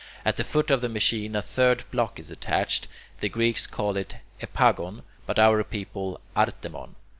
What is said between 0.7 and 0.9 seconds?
of the